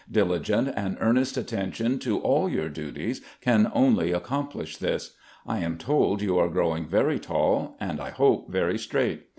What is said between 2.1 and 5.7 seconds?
all your duties can only accomplish this. I